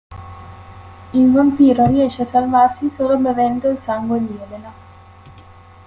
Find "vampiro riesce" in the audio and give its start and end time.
1.31-2.23